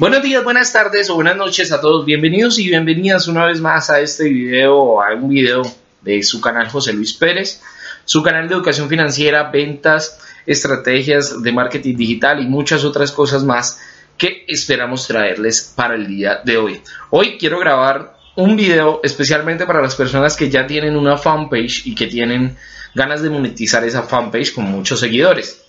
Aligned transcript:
Buenos 0.00 0.22
días, 0.22 0.42
buenas 0.42 0.72
tardes 0.72 1.10
o 1.10 1.14
buenas 1.14 1.36
noches 1.36 1.72
a 1.72 1.80
todos. 1.82 2.06
Bienvenidos 2.06 2.58
y 2.58 2.68
bienvenidas 2.68 3.28
una 3.28 3.44
vez 3.44 3.60
más 3.60 3.90
a 3.90 4.00
este 4.00 4.30
video, 4.30 5.02
a 5.02 5.12
un 5.12 5.28
video 5.28 5.60
de 6.00 6.22
su 6.22 6.40
canal 6.40 6.70
José 6.70 6.94
Luis 6.94 7.12
Pérez, 7.12 7.60
su 8.06 8.22
canal 8.22 8.48
de 8.48 8.54
educación 8.54 8.88
financiera, 8.88 9.50
ventas, 9.50 10.18
estrategias 10.46 11.42
de 11.42 11.52
marketing 11.52 11.96
digital 11.96 12.40
y 12.42 12.46
muchas 12.46 12.82
otras 12.84 13.12
cosas 13.12 13.44
más 13.44 13.78
que 14.16 14.46
esperamos 14.48 15.06
traerles 15.06 15.74
para 15.76 15.96
el 15.96 16.06
día 16.06 16.40
de 16.46 16.56
hoy. 16.56 16.80
Hoy 17.10 17.36
quiero 17.38 17.58
grabar 17.58 18.16
un 18.36 18.56
video 18.56 19.00
especialmente 19.04 19.66
para 19.66 19.82
las 19.82 19.96
personas 19.96 20.34
que 20.34 20.48
ya 20.48 20.66
tienen 20.66 20.96
una 20.96 21.18
fanpage 21.18 21.86
y 21.86 21.94
que 21.94 22.06
tienen 22.06 22.56
ganas 22.94 23.20
de 23.20 23.28
monetizar 23.28 23.84
esa 23.84 24.04
fanpage 24.04 24.54
con 24.54 24.64
muchos 24.64 24.98
seguidores. 24.98 25.60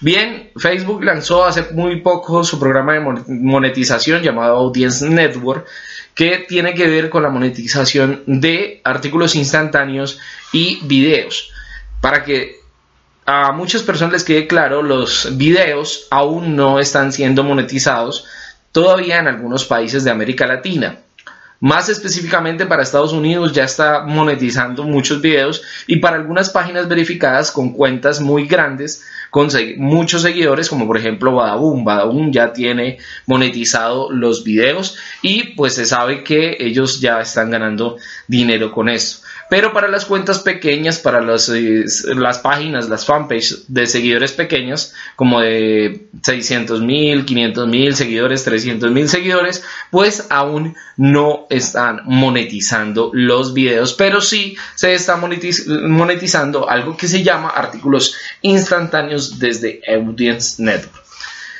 Bien, 0.00 0.50
Facebook 0.56 1.04
lanzó 1.04 1.44
hace 1.44 1.72
muy 1.72 2.00
poco 2.00 2.42
su 2.42 2.58
programa 2.58 2.94
de 2.94 3.00
monetización 3.00 4.22
llamado 4.22 4.56
Audience 4.56 5.06
Network, 5.08 5.66
que 6.14 6.38
tiene 6.48 6.72
que 6.72 6.88
ver 6.88 7.10
con 7.10 7.22
la 7.22 7.28
monetización 7.28 8.22
de 8.26 8.80
artículos 8.82 9.36
instantáneos 9.36 10.18
y 10.52 10.80
videos. 10.84 11.52
Para 12.00 12.24
que 12.24 12.60
a 13.26 13.52
muchas 13.52 13.82
personas 13.82 14.14
les 14.14 14.24
quede 14.24 14.46
claro, 14.46 14.82
los 14.82 15.36
videos 15.36 16.06
aún 16.10 16.56
no 16.56 16.80
están 16.80 17.12
siendo 17.12 17.44
monetizados 17.44 18.24
todavía 18.72 19.18
en 19.18 19.28
algunos 19.28 19.66
países 19.66 20.02
de 20.02 20.10
América 20.10 20.46
Latina. 20.46 20.98
Más 21.60 21.90
específicamente 21.90 22.64
para 22.64 22.82
Estados 22.82 23.12
Unidos 23.12 23.52
ya 23.52 23.64
está 23.64 24.00
monetizando 24.00 24.82
muchos 24.84 25.20
videos 25.20 25.62
y 25.86 25.96
para 25.96 26.16
algunas 26.16 26.48
páginas 26.48 26.88
verificadas 26.88 27.50
con 27.50 27.74
cuentas 27.74 28.18
muy 28.18 28.46
grandes, 28.46 29.04
con 29.28 29.48
muchos 29.76 30.22
seguidores, 30.22 30.70
como 30.70 30.86
por 30.86 30.96
ejemplo 30.96 31.34
Badaboom. 31.34 31.84
Badaboom 31.84 32.32
ya 32.32 32.54
tiene 32.54 32.96
monetizado 33.26 34.10
los 34.10 34.42
videos 34.42 34.96
y 35.20 35.54
pues 35.54 35.74
se 35.74 35.84
sabe 35.84 36.24
que 36.24 36.56
ellos 36.58 36.98
ya 36.98 37.20
están 37.20 37.50
ganando 37.50 37.98
dinero 38.26 38.72
con 38.72 38.88
esto. 38.88 39.26
Pero 39.50 39.72
para 39.72 39.88
las 39.88 40.04
cuentas 40.04 40.38
pequeñas, 40.38 41.00
para 41.00 41.18
eh, 41.18 41.84
las 42.14 42.38
páginas, 42.38 42.88
las 42.88 43.04
fanpages 43.04 43.64
de 43.66 43.88
seguidores 43.88 44.30
pequeños, 44.30 44.94
como 45.16 45.40
de 45.40 46.06
600 46.22 46.80
mil, 46.82 47.24
500 47.24 47.66
mil 47.66 47.96
seguidores, 47.96 48.44
300 48.44 48.92
mil 48.92 49.08
seguidores, 49.08 49.64
pues 49.90 50.28
aún 50.30 50.76
no 50.96 51.48
están 51.50 52.02
monetizando 52.04 53.10
los 53.12 53.52
videos, 53.52 53.94
pero 53.94 54.20
sí 54.20 54.56
se 54.76 54.94
está 54.94 55.16
monetizando 55.16 56.70
algo 56.70 56.96
que 56.96 57.08
se 57.08 57.24
llama 57.24 57.48
artículos 57.48 58.14
instantáneos 58.42 59.40
desde 59.40 59.82
Audience 59.88 60.62
Network. 60.62 61.04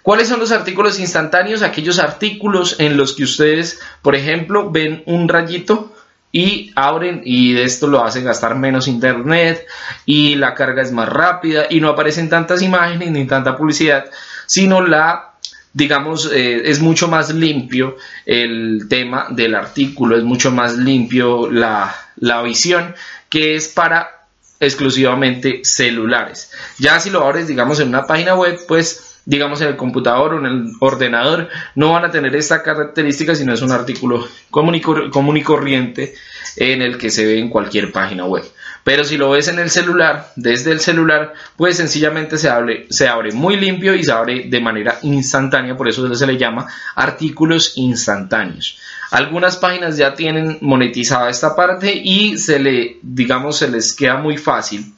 ¿Cuáles 0.00 0.28
son 0.28 0.40
los 0.40 0.52
artículos 0.52 0.98
instantáneos? 0.98 1.60
Aquellos 1.60 1.98
artículos 1.98 2.76
en 2.78 2.96
los 2.96 3.14
que 3.14 3.24
ustedes, 3.24 3.80
por 4.00 4.14
ejemplo, 4.14 4.70
ven 4.70 5.02
un 5.04 5.28
rayito 5.28 5.93
y 6.34 6.72
abren 6.74 7.22
y 7.24 7.52
de 7.52 7.62
esto 7.62 7.86
lo 7.86 8.04
hacen 8.04 8.24
gastar 8.24 8.56
menos 8.56 8.88
internet 8.88 9.68
y 10.04 10.34
la 10.34 10.52
carga 10.52 10.82
es 10.82 10.90
más 10.90 11.08
rápida 11.08 11.66
y 11.70 11.80
no 11.80 11.90
aparecen 11.90 12.28
tantas 12.28 12.60
imágenes 12.60 13.12
ni 13.12 13.24
tanta 13.24 13.56
publicidad, 13.56 14.10
sino 14.44 14.80
la 14.80 15.30
digamos, 15.72 16.30
eh, 16.32 16.62
es 16.70 16.80
mucho 16.80 17.06
más 17.06 17.32
limpio 17.32 17.96
el 18.26 18.86
tema 18.88 19.28
del 19.30 19.54
artículo, 19.54 20.16
es 20.16 20.24
mucho 20.24 20.50
más 20.50 20.76
limpio 20.76 21.48
la, 21.50 21.94
la 22.16 22.42
visión 22.42 22.96
que 23.28 23.54
es 23.54 23.68
para 23.68 24.26
exclusivamente 24.58 25.60
celulares. 25.64 26.50
Ya 26.78 26.98
si 26.98 27.10
lo 27.10 27.24
abres, 27.24 27.46
digamos, 27.46 27.78
en 27.78 27.88
una 27.88 28.06
página 28.06 28.34
web, 28.34 28.58
pues 28.66 29.13
digamos 29.26 29.60
en 29.60 29.68
el 29.68 29.76
computador 29.76 30.34
o 30.34 30.38
en 30.38 30.46
el 30.46 30.72
ordenador, 30.80 31.48
no 31.74 31.92
van 31.92 32.04
a 32.04 32.10
tener 32.10 32.34
esta 32.36 32.62
característica, 32.62 33.34
sino 33.34 33.52
es 33.52 33.62
un 33.62 33.72
artículo 33.72 34.26
común 34.50 34.74
y, 34.74 35.42
corriente 35.42 36.14
en 36.56 36.82
el 36.82 36.98
que 36.98 37.10
se 37.10 37.24
ve 37.24 37.38
en 37.38 37.48
cualquier 37.48 37.90
página 37.90 38.26
web. 38.26 38.44
Pero 38.84 39.02
si 39.04 39.16
lo 39.16 39.30
ves 39.30 39.48
en 39.48 39.58
el 39.58 39.70
celular, 39.70 40.30
desde 40.36 40.70
el 40.70 40.80
celular, 40.80 41.32
pues 41.56 41.78
sencillamente 41.78 42.36
se 42.36 42.50
abre, 42.50 42.86
se 42.90 43.08
abre 43.08 43.32
muy 43.32 43.56
limpio 43.56 43.94
y 43.94 44.04
se 44.04 44.12
abre 44.12 44.44
de 44.46 44.60
manera 44.60 44.98
instantánea, 45.02 45.74
por 45.74 45.88
eso 45.88 46.14
se 46.14 46.26
le 46.26 46.36
llama 46.36 46.66
artículos 46.94 47.72
instantáneos. 47.76 48.78
Algunas 49.10 49.56
páginas 49.56 49.96
ya 49.96 50.14
tienen 50.14 50.58
monetizada 50.60 51.30
esta 51.30 51.56
parte 51.56 51.94
y 51.94 52.36
se 52.36 52.58
le, 52.58 52.98
digamos, 53.00 53.56
se 53.58 53.68
les 53.68 53.94
queda 53.94 54.16
muy 54.16 54.36
fácil 54.36 54.92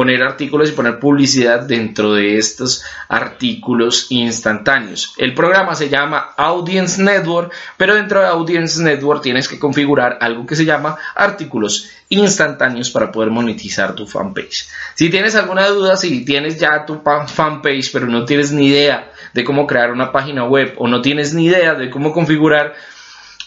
poner 0.00 0.22
artículos 0.22 0.70
y 0.70 0.72
poner 0.72 0.98
publicidad 0.98 1.60
dentro 1.60 2.14
de 2.14 2.38
estos 2.38 2.82
artículos 3.06 4.06
instantáneos. 4.08 5.12
El 5.18 5.34
programa 5.34 5.74
se 5.74 5.90
llama 5.90 6.32
Audience 6.38 7.02
Network, 7.02 7.52
pero 7.76 7.94
dentro 7.94 8.20
de 8.20 8.28
Audience 8.28 8.82
Network 8.82 9.20
tienes 9.20 9.46
que 9.46 9.58
configurar 9.58 10.16
algo 10.22 10.46
que 10.46 10.56
se 10.56 10.64
llama 10.64 10.96
artículos 11.14 11.90
instantáneos 12.08 12.88
para 12.88 13.12
poder 13.12 13.28
monetizar 13.28 13.94
tu 13.94 14.06
fanpage. 14.06 14.68
Si 14.94 15.10
tienes 15.10 15.34
alguna 15.34 15.66
duda, 15.68 15.98
si 15.98 16.24
tienes 16.24 16.58
ya 16.58 16.86
tu 16.86 17.02
fanpage, 17.02 17.92
pero 17.92 18.06
no 18.06 18.24
tienes 18.24 18.52
ni 18.52 18.68
idea 18.68 19.12
de 19.34 19.44
cómo 19.44 19.66
crear 19.66 19.92
una 19.92 20.12
página 20.12 20.44
web 20.44 20.76
o 20.78 20.88
no 20.88 21.02
tienes 21.02 21.34
ni 21.34 21.44
idea 21.44 21.74
de 21.74 21.90
cómo 21.90 22.10
configurar 22.14 22.74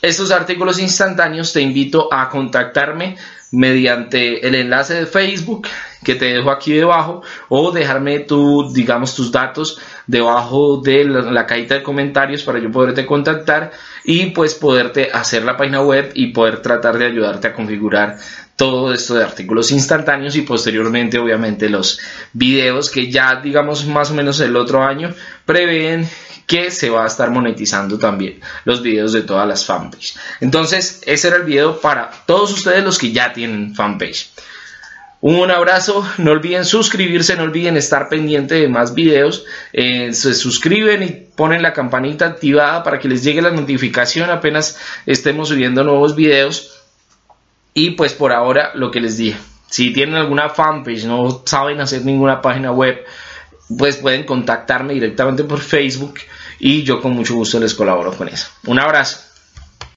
estos 0.04 0.32
artículos 0.32 0.80
instantáneos, 0.80 1.52
te 1.52 1.62
invito 1.62 2.14
a 2.14 2.30
contactarme 2.30 3.16
mediante 3.54 4.46
el 4.46 4.56
enlace 4.56 4.96
de 4.96 5.06
Facebook 5.06 5.68
que 6.04 6.16
te 6.16 6.26
dejo 6.26 6.52
aquí 6.52 6.74
debajo 6.74 7.22
o 7.50 7.72
dejarme 7.72 8.20
tu, 8.20 8.74
digamos, 8.74 9.16
tus 9.16 9.32
datos 9.32 9.80
debajo 10.08 10.78
de 10.78 11.06
la, 11.06 11.46
cajita 11.46 11.76
de 11.76 11.84
comentarios 11.84 12.44
para 12.44 12.60
yo 12.60 12.72
poderte 12.72 13.06
contactar 13.06 13.72
y 14.04 14.28
pues 14.32 14.56
poderte 14.56 15.12
hacer 15.14 15.44
la 15.44 15.56
página 15.56 15.82
web 15.82 16.12
y 16.16 16.28
poder 16.34 16.62
tratar 16.62 16.98
de 16.98 17.06
ayudarte 17.06 17.48
a 17.48 17.54
configurar 17.54 18.18
todo 18.56 18.94
esto 18.94 19.16
de 19.16 19.24
artículos 19.24 19.72
instantáneos 19.72 20.36
y 20.36 20.42
posteriormente 20.42 21.18
obviamente 21.20 21.70
los 21.70 22.00
videos 22.34 22.90
que 22.90 23.10
ya 23.10 23.36
digamos 23.36 23.86
más 23.86 24.12
o 24.12 24.14
menos 24.14 24.40
el 24.40 24.56
otro 24.56 24.84
año 24.84 25.14
prevén 25.46 26.08
que 26.46 26.72
se 26.72 26.90
va 26.90 27.04
a 27.04 27.08
estar 27.08 27.32
monetizando 27.32 27.98
también 27.98 28.40
los 28.66 28.82
videos 28.82 29.14
de 29.14 29.22
todas 29.22 29.48
las 29.48 29.66
fanpages. 29.66 30.18
Entonces, 30.42 31.02
ese 31.06 31.30
era 31.30 31.38
el 31.38 31.44
video 31.44 31.80
para 31.80 32.12
todos 32.26 32.52
ustedes 32.52 32.84
los 32.84 32.98
que 32.98 33.12
ya 33.12 33.34
tienen 33.34 33.43
fanpage. 33.76 34.30
Un 35.26 35.52
abrazo, 35.52 36.06
no 36.18 36.32
olviden 36.32 36.66
suscribirse, 36.66 37.38
no 37.38 37.44
olviden 37.44 37.78
estar 37.78 38.10
pendiente 38.10 38.56
de 38.56 38.68
más 38.68 38.94
videos, 38.94 39.46
eh, 39.72 40.12
se 40.12 40.34
suscriben 40.34 41.02
y 41.02 41.12
ponen 41.12 41.62
la 41.62 41.72
campanita 41.72 42.26
activada 42.26 42.84
para 42.84 43.00
que 43.00 43.08
les 43.08 43.24
llegue 43.24 43.42
la 43.42 43.52
notificación 43.52 44.30
apenas 44.30 44.78
estemos 45.06 45.48
subiendo 45.48 45.82
nuevos 45.86 46.16
videos. 46.18 46.84
Y 47.74 47.92
pues 47.92 48.14
por 48.14 48.34
ahora 48.34 48.72
lo 48.76 48.92
que 48.92 49.00
les 49.00 49.16
dije, 49.16 49.40
si 49.70 49.94
tienen 49.94 50.16
alguna 50.16 50.50
fanpage, 50.50 51.06
no 51.06 51.42
saben 51.46 51.80
hacer 51.80 52.04
ninguna 52.04 52.42
página 52.42 52.74
web, 52.74 53.06
pues 53.78 53.96
pueden 53.96 54.26
contactarme 54.26 54.94
directamente 54.94 55.46
por 55.46 55.62
Facebook 55.62 56.16
y 56.60 56.84
yo 56.84 57.02
con 57.02 57.14
mucho 57.14 57.34
gusto 57.36 57.62
les 57.62 57.74
colaboro 57.74 58.12
con 58.12 58.28
eso. 58.28 58.50
Un 58.66 58.80
abrazo. 58.80 59.33